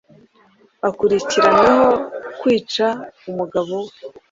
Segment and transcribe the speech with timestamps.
[0.87, 1.89] akurikiranyweho
[2.39, 2.87] kwica
[3.29, 3.93] umugabo we